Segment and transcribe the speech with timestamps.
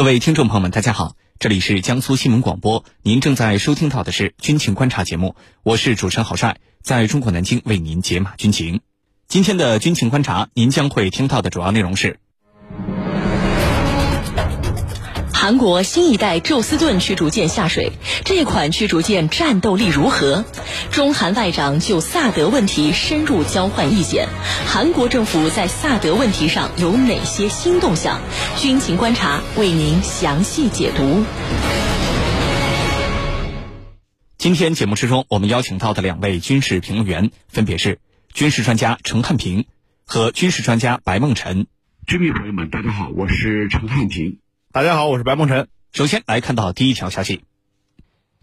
[0.00, 8.80] 各位听众朋友们，大家好，这里是江苏新闻广播，您正在收听到的是军情观察节目，我是主持人郝帅，在中国南京为您解码军情。
[9.28, 12.18] 今天的军情观察，您将会听到的主要内容是：
[15.40, 17.92] 韩国新一代宙斯盾驱逐舰下水，
[18.26, 20.44] 这款驱逐舰战斗力如何？
[20.92, 24.28] 中韩外长就萨德问题深入交换意见，
[24.66, 28.20] 韩国政府在萨德问题上有哪些新动向？
[28.58, 31.24] 军情观察为您详细解读。
[34.36, 37.98] 今天节目之中，我们邀请到的两位军事评论员分别是
[38.34, 39.64] 军事专家陈汉平
[40.04, 41.66] 和军事专家白梦辰。
[42.06, 44.36] 军迷朋友们，大家好，我是陈汉平。
[44.72, 45.66] 大家好，我是白梦辰。
[45.92, 47.42] 首先来看到第一条消息。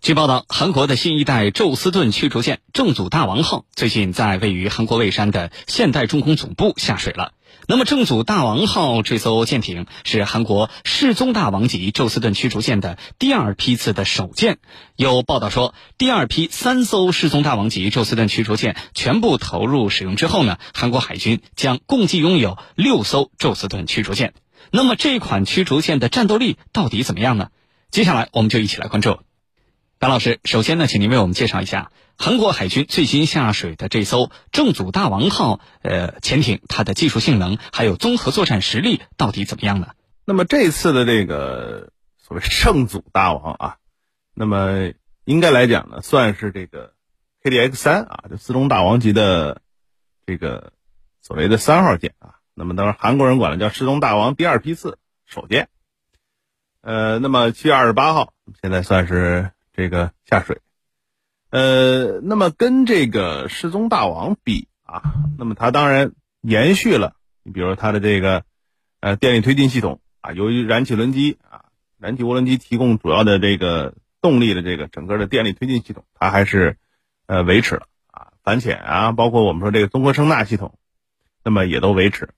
[0.02, 7.32] 据报道，韩国的新一代宙斯盾驱逐舰正祖大王号最近在位于韩国蔚山的现代重工总部下水了。
[7.66, 14.58] 那么，正祖大王号这艘舰艇是韩国世宗大王级宙斯盾驱逐舰的第二批次的首舰。
[14.98, 24.34] 有报道说，第二批三艘世宗大王级宙斯盾驱逐舰全部投入使用之后呢，韩国海军将共计拥有六艘宙斯盾驱逐舰。
[24.72, 27.50] 那么，这款驱逐舰的战斗力到底怎么样呢？
[27.90, 29.20] 接下来，我们就一起来关注。
[30.00, 39.88] 白老师，首先呢，请您为我们介绍一下韩国海军最新下水的这艘正祖大王号呃潜艇，它的技术性能还有综合作战实力到底怎么样呢？
[40.26, 43.78] 那么这次的这个所谓圣祖大王啊，
[44.36, 44.92] 那么
[45.24, 46.94] 应该来讲呢，算是这个
[47.42, 49.62] KDX 三啊，就四中大王级的
[50.26, 50.74] 这个
[51.22, 52.36] 所谓的三号舰啊。
[52.58, 55.70] 那么当然韩国人管它叫失踪大王第二批次首舰。
[56.82, 59.52] 呃，那么七月二十八号，现在算是。
[59.80, 60.60] 这个下水，
[61.52, 65.04] 呃，那么跟这个失踪大王比啊，
[65.38, 67.14] 那么它当然延续了，
[67.44, 68.44] 你比如说它的这个
[69.02, 71.66] 呃电力推进系统啊，由于燃气轮机啊，
[72.00, 76.78] 燃气涡轮机提供主要的这个动力的这个整个的电力推进系统，它还是
[77.28, 80.80] 呃维持了啊，反潜啊，包括我们说这个综合声纳系统，
[81.44, 82.30] 那么也都维持，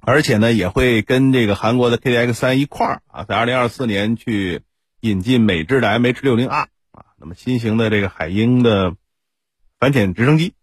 [0.00, 4.62] 而且呢也会跟这个韩国的 KDX 三一块儿啊，在二零二四年去。
[5.00, 6.68] 引进美制的 MH60R 啊，
[7.20, 8.96] 那么新型的这个海鹰的
[9.78, 10.54] 反潜直升机。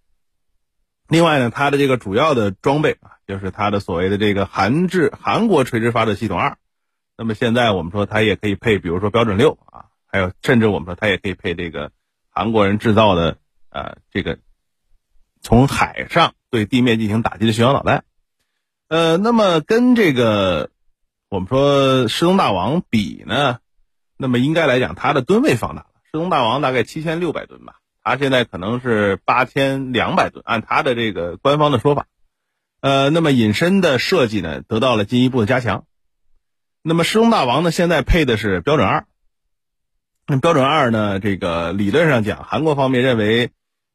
[1.07, 6.57] 另外呢，它的这个主要的装备啊，就是它的所谓的这个韩制韩国垂直发射系统二。
[7.17, 11.93] 那么现在我们说它也可以配，比如说标准六啊，还有甚至我们说它也可以配这个
[12.29, 13.37] 韩国人制造的
[13.69, 14.39] 呃这个
[15.39, 18.03] 从海上对地面进行打击的巡航导弹。
[18.87, 20.69] 呃，那么跟这个
[21.29, 23.57] 我们说世宗大王比呢？
[24.17, 25.87] 那么应该来讲，它的吨位放大了。
[26.05, 30.43] 世宗大王大概七千六百吨吧，它现在可能是八千两百吨。
[30.45, 32.05] 按它的这个官方的说法，
[32.79, 35.85] 呃，那么隐身的设计呢，得到了进一步的加强。
[36.83, 39.05] 那么世宗大王呢，现在配的是标准二。
[40.27, 43.49] 那标准二呢，这个理论上讲，韩国方面认为，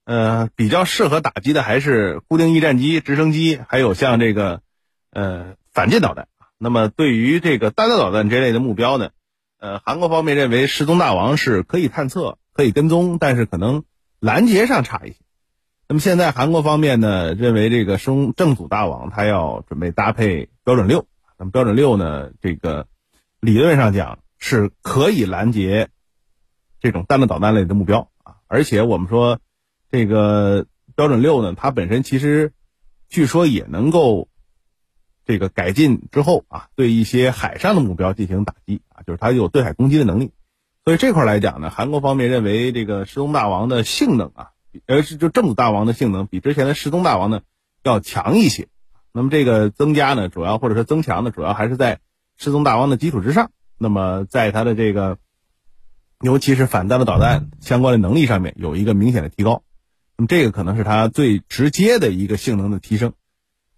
[0.05, 4.61] 呃，比较适合打击的还是固定翼战机、直升机，还有像这个
[5.11, 6.29] 呃反舰导弹。
[6.63, 9.11] 那么对于这个弹道导弹这类的目标呢？
[9.59, 13.85] 呃，韩国方面认为失踪大王是可以探测、可以跟踪，但是可能
[14.19, 15.17] 拦截上差一些。
[15.89, 21.07] 那么现在韩国方面呢，认为这个生正祖大王他要准备搭配标准六。
[21.39, 22.87] 那么标准六呢，这个
[23.41, 25.89] 理论上讲是可以拦截
[26.81, 28.37] 这种弹道导弹类的目标啊。
[28.49, 29.41] 而且我们说
[29.91, 32.53] 这个标准六呢，它本身其实
[33.09, 34.29] 据说也能够。
[35.31, 40.33] 这个改进之后啊，对一些海上的目标进行打击啊，就是它有对海攻击的能力。
[40.85, 44.49] 所以这块来讲呢，韩国方面认为这个失踪大王的性能啊，
[44.87, 47.43] 呃是就正子大王的性能比之前的失踪大王呢
[47.85, 48.67] 要强一些。
[49.13, 52.01] 那么这个增加呢，主要或者说增强呢，主要还是在
[52.37, 53.53] 失踪大王的基础之上。
[53.79, 55.19] 那么在它的这个，
[56.21, 59.63] 尤其是反弹的导弹相关的能力上面有一个明显的提高。
[60.17, 63.13] 那么这个可能是它最直接的一个性能的提升。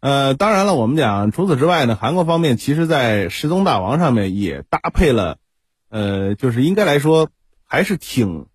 [0.03, 5.39] 呃，当然了，我们讲除此之外呢，韩国方面其实在世宗大王上面也搭配了，
[5.91, 7.31] 呃，就是应该来说
[7.65, 8.47] 还是挺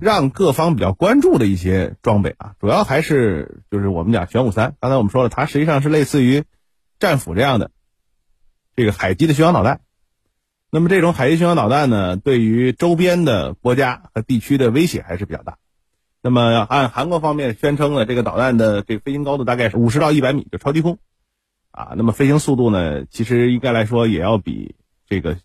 [0.00, 6.44] 让各方比较关注的一些装备啊，主要还是就是我们讲玄武三，刚才我们说了，它实际上是类似于
[7.00, 7.72] 战斧这样的
[8.76, 9.80] 这个海基的巡航导弹。
[10.70, 15.58] 那么这种海基巡航导弹呢，对于周边的国家和地区的威胁还是比较大。
[16.22, 20.98] 那么按韩国方面宣称呢，这个导弹的这个飞行高度大概是五十到一百米，就超低空，
[21.70, 24.74] 啊，那么飞行速度呢，其实应该来说也要比
[25.06, 25.38] 这个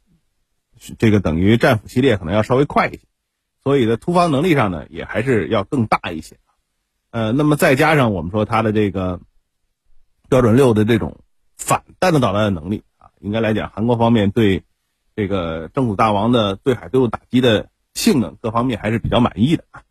[0.97, 3.01] 这个等于战斧系列可能要稍微快一些，
[3.63, 6.38] 所以在突防能力上呢，也还是要更大一些。
[7.12, 9.19] 呃，那么再加上我们说它的这个
[10.29, 11.19] 标准六的这种
[11.57, 14.63] 反弹的导弹的能力啊，应该来讲，韩国方面对
[15.15, 19.83] 这个政府大王的对海对陆打击的性能各方面还是比较满意的啊。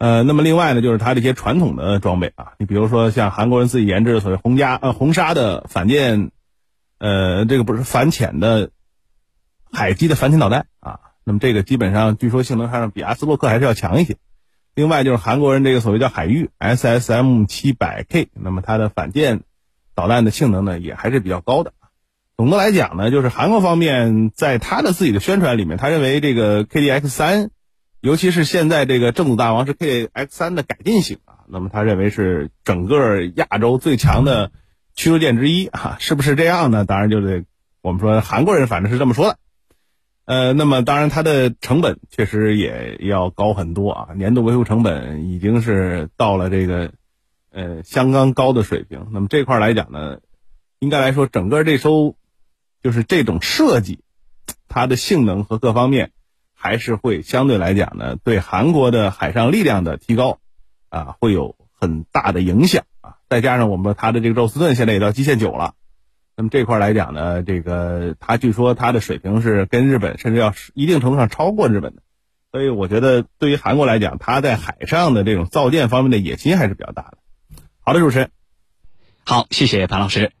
[0.00, 6.30] 呃，那么另外呢，就是它这些传统的装备啊，你比如说像韩国人自己研制的所谓红加呃红沙的反舰，
[6.98, 8.70] 呃，这个不是反潜的
[9.70, 14.16] 海基的反潜导弹啊，那么这个基本上据说性能上比阿斯洛克还是要强一些。
[14.74, 19.42] 另外就是韩国人这个所谓叫海域 SSM 七百 K，那么它的反舰
[19.94, 21.74] 导弹的性能呢也还是比较高的。
[22.38, 27.50] 总的来讲呢，就是韩国方面在他的自己的宣传里面，他认为这个 KDX 三。
[28.00, 34.52] 尤其是现在这个正祖大王是 K X 三的改进型啊，那么他认为是整个亚洲最强的
[34.94, 36.86] 驱逐舰之一啊，是不是这样呢？
[36.86, 37.44] 当然就得
[37.82, 39.38] 我们说韩国人反正是这么说的。
[40.24, 46.92] 呃，那么当然它的成本确实也要高很多啊，年度维护成本已经是到了这个
[47.50, 49.08] 呃相当高的水平。
[49.12, 50.20] 那么这块来讲呢，
[50.78, 52.16] 应该来说整个这艘
[52.82, 54.00] 就是这种设计，
[54.68, 56.12] 它的性能和各方面。
[56.62, 60.40] 还是会相对来讲呢，对韩国的海上力量的提高，
[60.90, 63.16] 啊，会有很大的影响啊。
[63.30, 65.72] 再加上我们它的这个宙斯盾现在也到极限九了，
[66.36, 72.02] 那么这块来讲呢，这个它据说它的水平是跟日本甚至要一定程度上超过日本的，
[72.52, 77.18] 所以我觉得对于韩国来讲，它在海上的这种造舰方面的野心还是比较大的。
[77.80, 78.30] 好的，主持人，
[79.24, 80.32] 好，谢谢潘老师。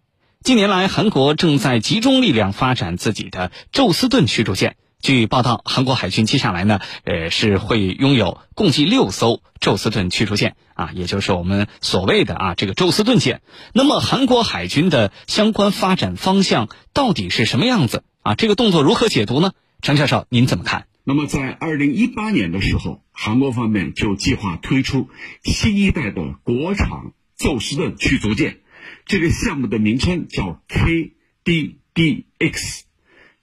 [0.42, 4.76] 近年来，韩国正在集中力量发展自己的宙斯盾驱逐舰。
[5.00, 13.40] 据报道，韩国海军接下来呢，呃，是会拥有共计六艘宙斯盾驱逐舰啊，也就是我们所谓的啊这个宙斯盾舰。
[13.72, 18.34] 那么，韩国海军的相关发展方向到底是什么样子啊？
[18.34, 19.52] 这个动作如何解读呢？
[19.80, 20.86] 陈教授，您怎么看？
[21.04, 25.08] 那么，在二零一八年的时候，韩国方面就计划推出
[25.42, 26.90] 新一代的国产
[27.38, 28.58] 宙斯盾驱逐舰，
[29.06, 32.82] 这个项目的名称叫 KDDX，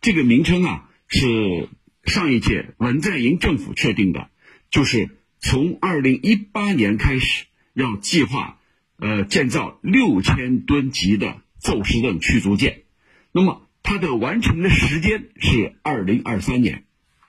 [0.01, 0.83] 这个名称啊。
[1.09, 1.69] 是
[2.03, 4.29] 上一届文在寅政府确定的，
[4.69, 8.59] 就是从二零一八年开始要计划，
[8.97, 12.83] 呃，建造六千吨级的宙斯盾驱逐舰。
[13.31, 16.83] 那么它的完成的时间是二零二三年，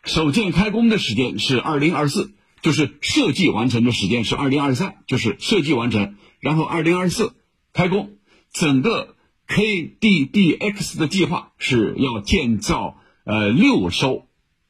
[0.05, 2.33] 首舰开工的时间是二零二四，
[2.63, 7.35] 就是设计完成的时间是二零二三，就是设计完成，然后二零二四
[7.73, 8.17] 开工。
[8.53, 9.17] 整个
[9.47, 13.01] KDDX 的计划是要建造。
[13.29, 14.27] 呃，六艘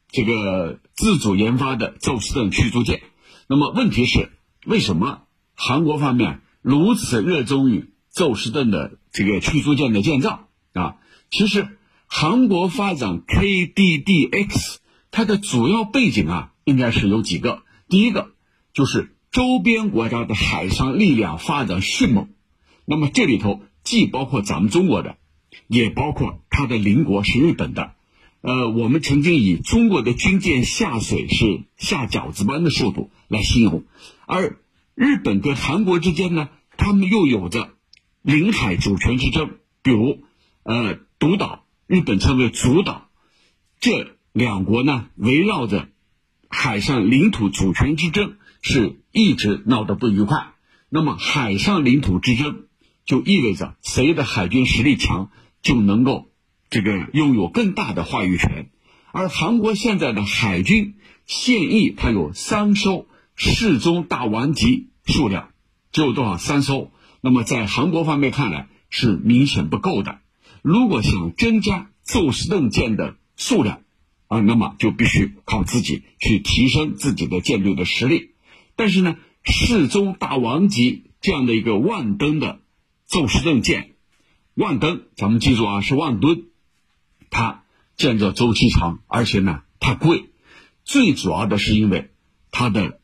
[0.09, 3.03] 这个自主研发的宙斯盾驱逐舰。
[3.47, 4.33] 那么问题是，
[4.67, 5.23] 为什么
[5.55, 10.97] 韩国方面如此热衷于宙斯盾的这个驱逐舰的建造啊？
[11.31, 11.79] 其实，
[12.09, 14.79] 韩国发展 KDDX
[15.13, 17.63] 它的主要背景啊，应该是有几个。
[17.89, 18.33] 第一个
[18.75, 22.31] 就是周边国家的海上力量发展迅猛，
[22.87, 25.17] 那么这里头既包括咱们中国的，
[25.69, 27.93] 也包括它的邻国是日本的。
[28.41, 33.83] 呃，我们曾经以中国的军舰下水是下饺子般的速度来形容，
[34.27, 34.61] 而
[34.95, 37.75] 日本跟韩国之间呢，他们又有着
[38.23, 40.23] 领海主权之争，比如
[40.63, 43.09] 呃独岛，日本称为主岛，
[43.81, 45.89] 这两国呢围绕着
[46.49, 50.53] 海上领土主权之争是一直闹得不愉快。
[50.89, 52.67] 那么海上领土之争
[53.05, 55.31] 就意味着谁的海军实力强
[55.61, 56.31] 就能够。
[56.71, 58.71] 这个拥有更大的话语权，
[59.13, 60.97] 而韩国现在的海军
[61.27, 65.51] 现役，它有三艘世宗大王级数量，
[65.93, 66.91] 只有多少三艘？
[67.21, 70.21] 那么在韩国方面看来是明显不够的。
[70.63, 73.81] 如果想增加宙斯盾舰的数量，
[74.27, 78.33] 啊，那么就必须靠自己去提升自己的舰队的实力。
[78.77, 82.61] 但是呢，世宗大王级这样的一个万吨的
[83.07, 83.93] 宙斯盾舰，
[84.55, 86.45] 万吨，咱们记住啊，是万吨。
[87.31, 87.63] 它
[87.97, 90.31] 建造周期长，而且呢它贵，
[90.85, 92.11] 最主要的是因为
[92.51, 93.01] 它的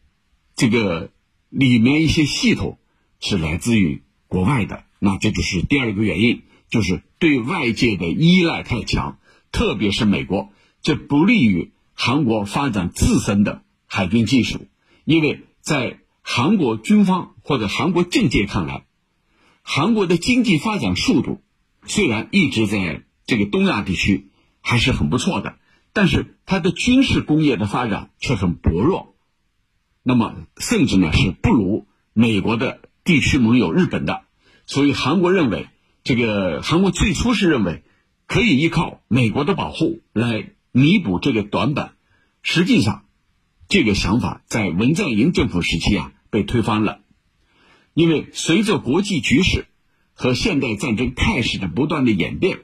[0.54, 1.11] 这个
[1.49, 2.78] 里面一些系统
[3.21, 9.19] 是来自于国外的，那这就是第二个原因，就是对外界的依赖太强，
[9.52, 10.52] 特别是美国，
[10.83, 14.66] 这不利于韩国发展自身的海军技术，
[15.04, 18.85] 因为在韩国军方或者韩国政界看来，
[19.62, 21.43] 韩国的经济发展速度
[21.87, 23.02] 虽然一直在。
[23.26, 24.28] 这个东亚地区
[24.61, 25.57] 还是很不错的，
[25.93, 29.14] 但是它的军事工业的发展却很薄弱，
[30.02, 34.25] 那么甚至呢是不如美国的地区盟友日本的，
[34.66, 35.69] 所以韩国认为，
[36.02, 37.83] 这个韩国最初是认为
[38.26, 41.95] 可以依靠美国的保护来弥补这个短板，
[42.43, 43.04] 实际上
[43.69, 47.00] 这个想法在文在寅政府时期啊被推翻了，
[47.95, 49.66] 因为随着国际局势
[50.12, 52.59] 和现代战争态势的不断的演变。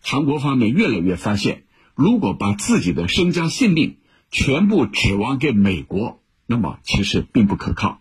[0.00, 1.64] 韩国方面越来越发现，
[1.94, 3.96] 如果把自己的身家性命
[4.30, 8.00] 全部指望给美国，那么其实并不可靠。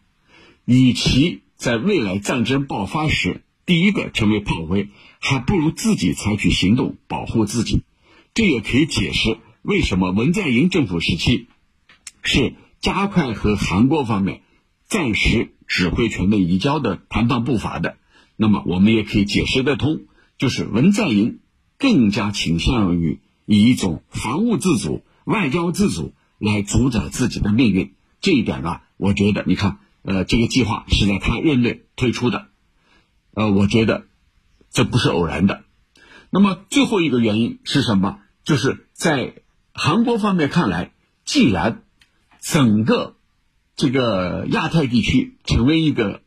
[0.65, 4.89] 与其在未来战争爆发时第一个成为炮灰，
[5.19, 7.83] 还不如自己采取行动保护自己。
[8.33, 11.47] 这也可以解释为什么文在寅政府时期
[12.21, 14.41] 是加快和韩国方面
[14.85, 17.97] 暂时指挥权的移交的谈判步伐的。
[18.35, 20.01] 那么我们也可以解释得通，
[20.37, 21.39] 就是文在寅
[21.77, 27.93] 更加倾向于以一种防务自主、外交自主来主宰自己的命运。
[28.21, 32.47] 这一点呢，我觉得你看，呃，这个计划是在他任内推出的，
[33.33, 34.05] 呃，我觉得
[34.71, 35.63] 这不是偶然的。
[36.29, 38.19] 那么最后一个原因是什么？
[38.43, 39.35] 就是在
[39.73, 40.91] 韩国方面看来，
[41.25, 41.83] 既然
[42.41, 43.15] 整个
[43.75, 46.21] 这个亚太地区成为一个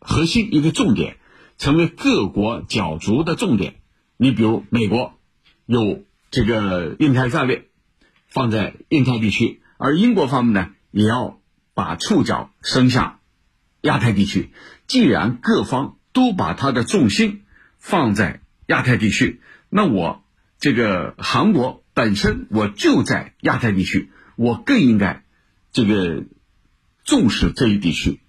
[0.00, 1.16] 核心、一个重点。
[1.58, 3.76] 成为各国角逐的重点。
[4.16, 5.18] 你比如美国
[5.66, 7.68] 有这个印太战略
[8.26, 11.40] 放在印太地区，而英国方面呢，也要
[11.74, 13.20] 把触角伸向
[13.82, 14.50] 亚太地区。
[14.86, 17.44] 既然各方都把它的重心
[17.78, 20.24] 放在亚太地区，那我
[20.58, 25.24] 这个韩国本身我就在亚太地区，我更应该
[25.72, 26.24] 这个
[27.04, 28.20] 重视这一地区，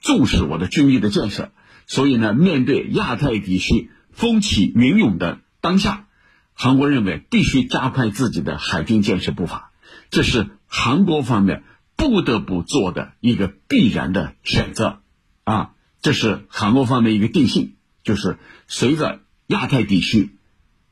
[0.00, 1.52] 重视我的军力的建设。
[1.86, 6.08] 所以呢，面对亚太地区风起云涌的当下，
[6.52, 9.70] 韩国认为必须加快自己的海军建设步伐，
[10.10, 11.62] 这是韩国方面
[11.94, 15.02] 不得不做的一个必然的选择，
[15.44, 15.70] 啊，
[16.02, 20.36] 这是韩国方面一个定性，就是随着亚太地区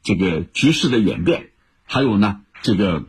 [0.04, 1.50] 这个局势的演变，
[1.82, 3.06] 还有呢，这个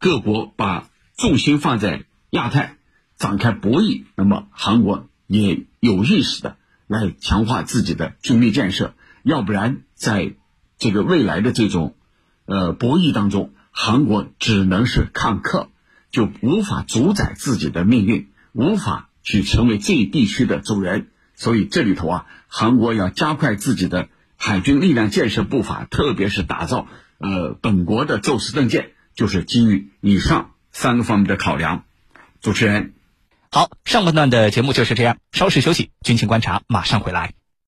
[0.00, 2.76] 各国把重心放在亚太
[3.16, 6.56] 展开博弈，那么韩国也有意识的。
[6.86, 8.94] 来强化自己的军力建设，
[9.24, 10.34] 要不然在
[10.78, 11.96] 这个未来的这种
[12.44, 15.70] 呃博弈当中，韩国只能是看客，
[16.10, 21.08] 就无法主宰自己的命运，无法去成为这一地区的主人。
[21.34, 31.84] 所以这里头啊，韩国要加快自己的海军力量建设步伐，特别是打造呃本国的宙斯盾舰，就是基于以上三个方面的考量。
[32.42, 32.92] 主持人。
[33.50, 37.32] 好，上半段的节目就是这样，稍事休息，军情观察马上回来。